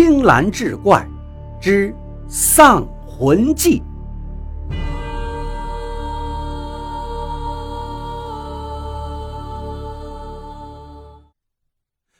[0.00, 1.04] 青蓝志怪
[1.60, 1.92] 之
[2.28, 3.82] 丧魂记。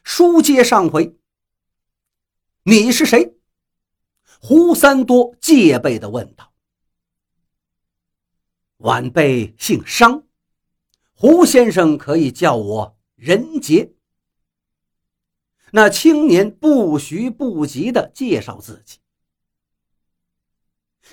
[0.02, 1.16] 书接上回，
[2.64, 3.36] 你是谁？
[4.40, 6.52] 胡三多戒备的问道。
[8.78, 10.24] 晚辈姓商，
[11.14, 13.92] 胡先生可以叫我仁杰。
[15.72, 18.98] 那青年不徐不急的介绍自己：“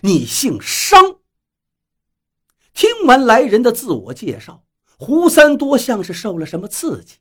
[0.02, 1.20] 你姓商。”
[2.74, 4.66] 听完来人的自我介绍，
[4.98, 7.16] 胡三多像是受了什么刺激，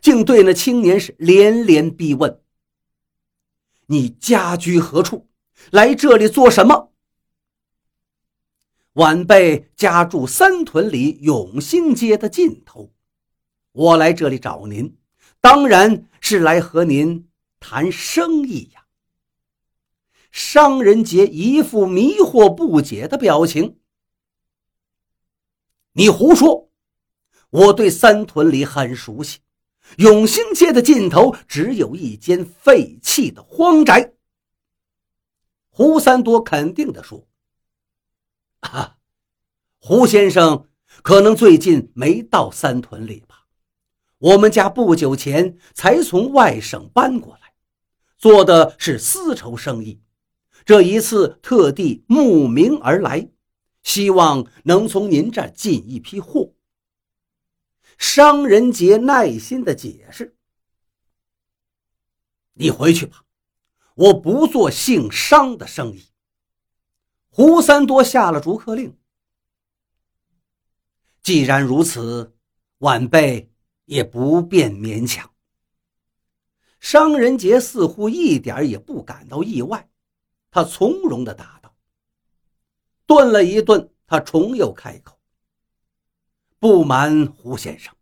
[0.00, 2.42] 竟对那青年是连连逼问
[3.86, 5.28] ：“你家居何处？
[5.70, 6.92] 来这里做什么？”
[8.94, 12.92] 晚辈家住三屯里永兴街的尽头，
[13.72, 14.98] 我来这里找您。
[15.42, 17.28] 当然是来和您
[17.58, 18.86] 谈生意呀。
[20.30, 23.80] 商人杰一副迷惑不解的表情。
[25.94, 26.70] 你胡说！
[27.50, 29.40] 我对三屯里很熟悉，
[29.98, 34.14] 永兴街的尽头只有一间废弃的荒宅。
[35.68, 37.26] 胡三多肯定地说
[38.60, 38.96] ：“啊，
[39.80, 40.68] 胡先生
[41.02, 43.31] 可能最近没到三屯里吧？”
[44.22, 47.54] 我们家不久前才从外省搬过来，
[48.16, 50.00] 做的是丝绸生意。
[50.64, 53.28] 这一次特地慕名而来，
[53.82, 56.54] 希望能从您这儿进一批货。
[57.98, 60.36] 商人杰耐心的解释
[62.54, 63.24] ：“你回去吧，
[63.96, 66.12] 我不做姓商的生意。”
[67.28, 68.96] 胡三多下了逐客令。
[71.24, 72.36] 既然如此，
[72.78, 73.51] 晚辈。
[73.84, 75.30] 也不便勉强。
[76.80, 79.88] 商人杰似乎一点也不感到意外，
[80.50, 81.74] 他从容的答道。
[83.06, 85.18] 顿了一顿，他重又开口
[86.58, 87.94] ：“不瞒胡先生，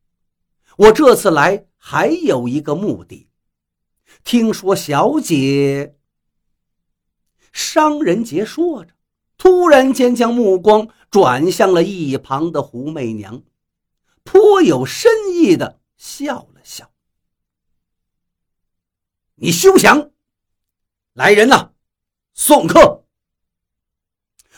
[0.77, 3.29] 我这次来还有一个目的。
[4.25, 5.97] 听说小姐……”
[7.53, 8.95] 商人杰说着，
[9.37, 13.43] 突然间将目光转向了一旁的胡媚娘。
[14.31, 16.93] 颇有深意的笑了笑。
[19.35, 20.13] 你休想！
[21.15, 21.73] 来人呐，
[22.33, 23.05] 送客。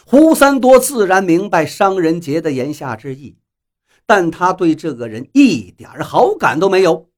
[0.04, 3.38] 胡三多自然明白商人杰的言下之意，
[4.04, 7.10] 但他对这个人一点好感都没有，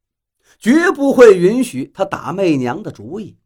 [0.60, 3.37] 绝不会允许他打媚娘的主意。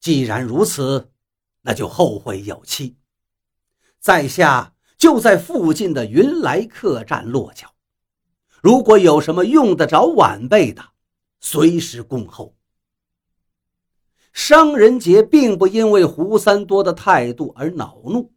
[0.00, 1.12] 既然如此，
[1.60, 2.96] 那就后会有期。
[3.98, 4.74] 在下。
[5.00, 7.74] 就在附近的云来客栈落脚，
[8.62, 10.90] 如果有什么用得着晚辈的，
[11.40, 12.54] 随时恭候。
[14.34, 18.30] 商人杰并不因为胡三多的态度而恼怒，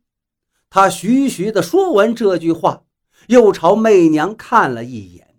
[0.70, 2.86] 他徐徐地说完这句话，
[3.28, 5.36] 又朝媚娘看了一眼，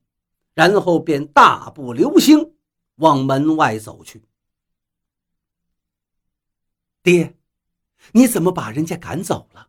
[0.52, 2.52] 然后便大步流星
[2.96, 4.28] 往门外走去。
[7.02, 7.34] 爹，
[8.12, 9.68] 你怎么把人家赶走了？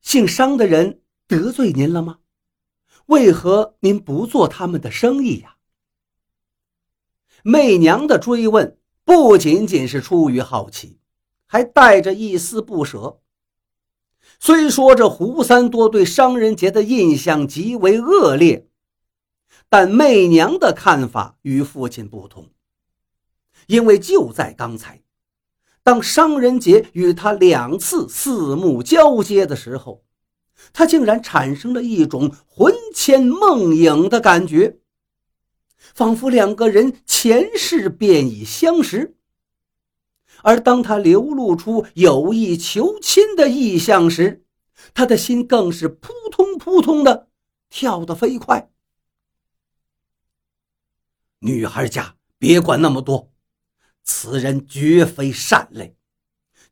[0.00, 2.18] 姓商的人得罪您了吗？
[3.06, 5.56] 为何您不做他们的生意呀？
[7.42, 11.00] 媚娘的追问不仅仅是出于好奇，
[11.46, 13.20] 还带着一丝不舍。
[14.38, 18.68] 虽说这胡三多对商人杰的印象极为恶劣，
[19.68, 22.50] 但媚娘的看法与父亲不同，
[23.66, 25.02] 因为就在刚才。
[25.90, 30.04] 当商人杰与他两次四目交接的时候，
[30.72, 34.78] 他竟然产生了一种魂牵梦萦的感觉，
[35.92, 39.16] 仿佛两个人前世便已相识。
[40.44, 44.44] 而当他流露出有意求亲的意向时，
[44.94, 47.26] 他的心更是扑通扑通的
[47.68, 48.70] 跳得飞快。
[51.40, 53.29] 女孩家别管那么多。
[54.02, 55.96] 此人绝非善类，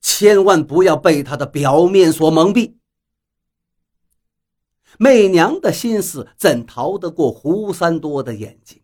[0.01, 2.75] 千万不要被他的表面所蒙蔽。
[4.99, 8.83] 媚娘的心思怎逃得过胡三多的眼睛？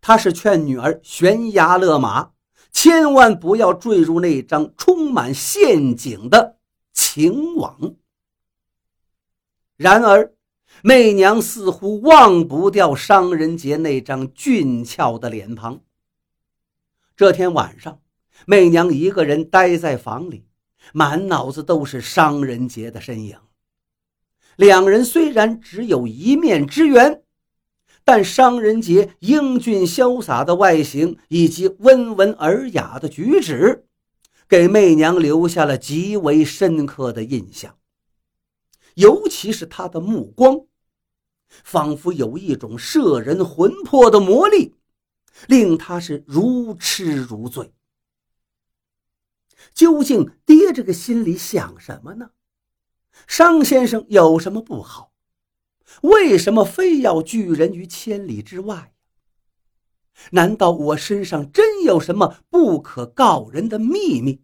[0.00, 2.30] 他是劝女儿悬崖勒马，
[2.70, 6.58] 千万不要坠入那张充满陷阱的
[6.92, 7.96] 情网。
[9.76, 10.32] 然而，
[10.82, 15.80] 媚娘似乎忘不掉商人杰那张俊俏的脸庞。
[17.16, 18.02] 这天晚上，
[18.44, 20.44] 媚娘一个人待在房里，
[20.92, 23.38] 满脑子都是商人杰的身影。
[24.56, 27.22] 两人虽然只有一面之缘，
[28.04, 33.86] 但商人杰英俊潇洒的外形以及温文尔雅的举止，
[34.46, 37.78] 给媚娘留下了极为深刻的印象。
[38.96, 40.66] 尤其是他的目光，
[41.48, 44.74] 仿佛有一种摄人魂魄的魔力，
[45.48, 47.72] 令他是如痴如醉。
[49.74, 52.30] 究竟爹这个心里想什么呢？
[53.26, 55.12] 商先生有什么不好？
[56.02, 58.94] 为什么非要拒人于千里之外？
[60.30, 64.42] 难道我身上真有什么不可告人的秘密？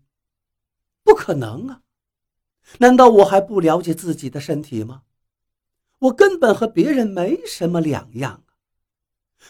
[1.02, 1.82] 不可能啊！
[2.78, 5.02] 难道我还不了解自己的身体吗？
[5.98, 8.54] 我根本和别人没什么两样啊！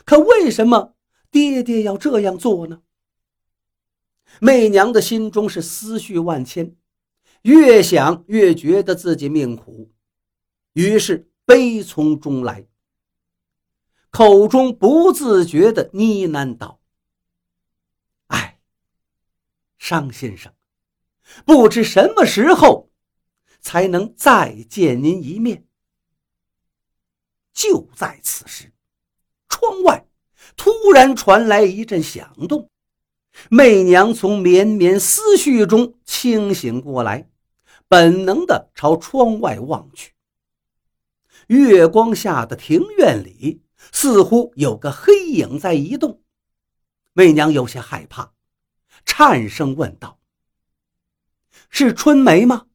[0.04, 0.94] 可为什么
[1.32, 2.82] 爹爹要这样做呢？
[4.38, 6.76] 媚娘的心中是思绪万千，
[7.42, 9.90] 越想越觉得自己命苦，
[10.74, 12.66] 于是悲从中来，
[14.10, 16.80] 口中不自觉地呢喃道
[18.28, 18.60] ：“哎，
[19.78, 20.54] 商先生，
[21.44, 22.90] 不知什么时候
[23.60, 25.66] 才能再见您一面。”
[27.52, 28.72] 就在此时，
[29.48, 30.06] 窗外
[30.56, 32.68] 突然传来一阵响动。
[33.48, 37.30] 媚娘从绵绵思绪中清醒过来，
[37.88, 40.12] 本能地朝窗外望去。
[41.46, 46.22] 月光下的庭院里，似乎有个黑影在移动。
[47.14, 48.32] 媚娘有些害怕，
[49.04, 50.18] 颤声问道
[51.68, 52.66] ：“是春梅吗？”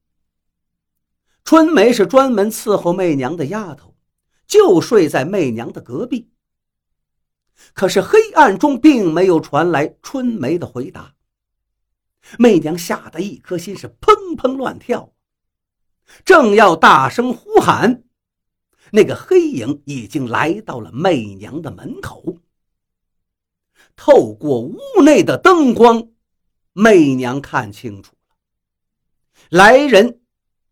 [1.45, 3.95] 春梅是专门伺候媚娘的丫头，
[4.47, 6.30] 就睡在媚娘的隔壁。
[7.74, 11.15] 可是黑暗中并没有传来春梅的回答。
[12.38, 15.13] 媚娘吓得一颗心是砰砰乱跳，
[16.25, 18.04] 正要大声呼喊，
[18.92, 22.39] 那个黑影已经来到了媚娘的门口。
[23.95, 26.09] 透过屋内的灯光，
[26.74, 28.36] 媚娘看清楚了，
[29.50, 30.21] 来人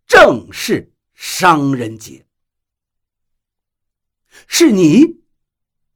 [0.06, 2.28] 正是商人杰。
[4.48, 5.24] 是你，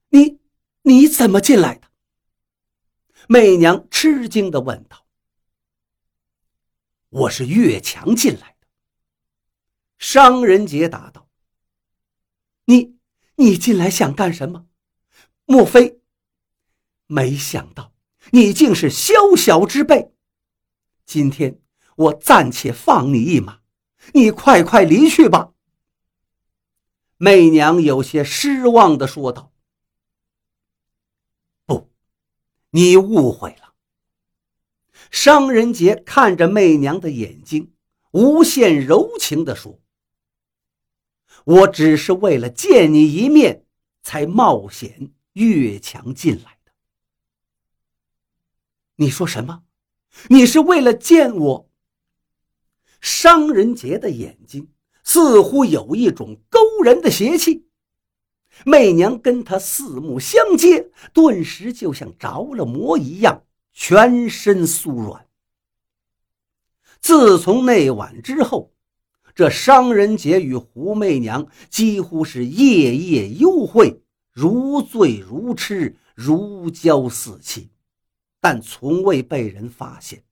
[0.10, 0.39] 你。
[0.90, 1.88] 你怎么进来的？
[3.28, 5.06] 媚娘吃惊的问道。
[7.10, 8.68] “我是越墙进来的。”
[10.00, 11.30] 商人杰答道。
[12.66, 12.98] “你，
[13.36, 14.66] 你进来想干什么？
[15.46, 16.02] 莫非？
[17.06, 17.94] 没想到
[18.32, 20.12] 你竟是宵小之辈。
[21.06, 21.62] 今天
[21.98, 23.60] 我暂且放你一马，
[24.16, 25.54] 你快快离去吧。”
[27.18, 29.54] 媚娘有些失望的说道。
[32.72, 33.74] 你误会了。
[35.12, 37.74] 商人杰看着媚娘的眼睛，
[38.12, 39.80] 无限柔情地说
[41.46, 43.66] ：“我只是为了见你一面，
[44.04, 46.72] 才冒险越墙进来的。”
[48.98, 49.64] 你说什么？
[50.28, 51.70] 你是为了见我？
[53.00, 54.70] 商人杰的眼睛
[55.04, 57.69] 似乎有一种勾人的邪气。
[58.66, 65.26] 媚娘跟他四目相接，顿时就像着了魔一样，全身酥软。
[67.00, 68.74] 自从那晚之后，
[69.34, 74.02] 这商人杰与胡媚娘几乎是夜夜幽会，
[74.32, 77.70] 如醉如痴，如胶似漆，
[78.42, 80.24] 但从未被人发现。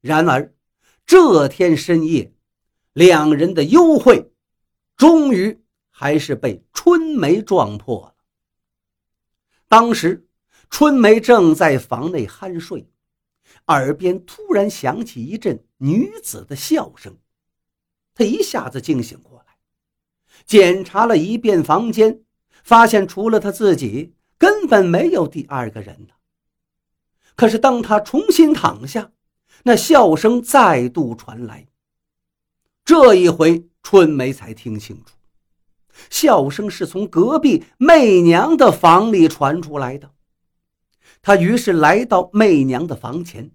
[0.00, 0.52] 然而，
[1.06, 2.32] 这天深夜，
[2.92, 4.32] 两人的幽会
[4.96, 5.62] 终于。
[6.00, 8.14] 还是被春梅撞破了。
[9.66, 10.28] 当时，
[10.70, 12.88] 春梅正在房内酣睡，
[13.66, 17.18] 耳边突然响起一阵女子的笑声，
[18.14, 19.56] 她一下子惊醒过来，
[20.46, 22.20] 检查了一遍房间，
[22.62, 26.14] 发现除了她自己，根本没有第二个人了。
[27.34, 29.10] 可是，当她重新躺下，
[29.64, 31.66] 那笑声再度传来。
[32.84, 35.17] 这一回，春梅才听清楚。
[36.10, 40.10] 笑声是从隔壁媚娘的房里传出来的。
[41.20, 43.50] 他于是来到媚娘的房前，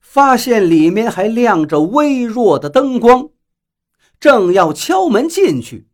[0.00, 3.30] 发现里面还亮着微弱的灯光，
[4.18, 5.88] 正要敲门进去，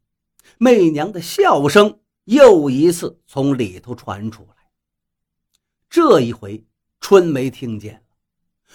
[0.58, 4.54] 媚娘的笑声又一次从里头传出来。
[5.90, 6.64] 这一回，
[7.00, 8.00] 春梅听见了，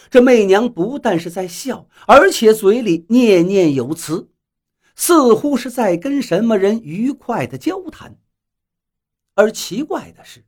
[0.09, 4.30] 这媚娘不但是在笑，而且嘴里念念有词。
[4.95, 8.17] 似乎是在跟什么人愉快的交谈，
[9.35, 10.45] 而奇怪的是，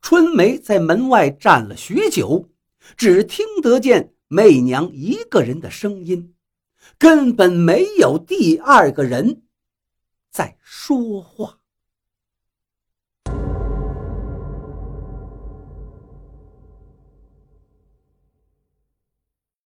[0.00, 2.50] 春梅在门外站了许久，
[2.96, 6.34] 只听得见媚娘一个人的声音，
[6.98, 9.42] 根本没有第二个人
[10.30, 11.61] 在说话。